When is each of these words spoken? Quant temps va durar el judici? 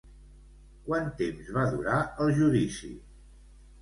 Quant 0.87 1.11
temps 1.21 1.51
va 1.59 1.67
durar 1.75 1.99
el 2.25 2.33
judici? 2.41 2.91